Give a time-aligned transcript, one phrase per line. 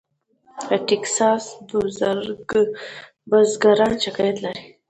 [0.87, 1.43] ټیکساس
[3.29, 4.63] بزګران شکایت لري.